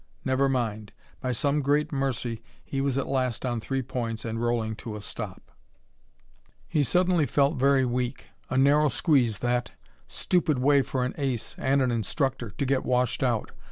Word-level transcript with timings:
Never 0.25 0.49
mind.... 0.49 0.93
By 1.19 1.31
some 1.31 1.61
great 1.61 1.91
mercy 1.91 2.41
he 2.65 2.81
was 2.81 2.97
at 2.97 3.05
last 3.05 3.45
on 3.45 3.61
three 3.61 3.83
points 3.83 4.25
and 4.25 4.41
rolling 4.41 4.75
to 4.77 4.95
a 4.95 5.01
stop. 5.01 5.51
He 6.67 6.83
suddenly 6.83 7.27
felt 7.27 7.57
very 7.59 7.85
weak. 7.85 8.29
A 8.49 8.57
narrow 8.57 8.89
squeeze, 8.89 9.37
that! 9.45 9.73
Stupid 10.07 10.57
way 10.57 10.81
for 10.81 11.05
an 11.05 11.13
ace 11.19 11.53
and 11.59 11.83
an 11.83 11.91
instructor 11.91 12.49
to 12.49 12.65
get 12.65 12.83
washed 12.83 13.21
out. 13.21 13.51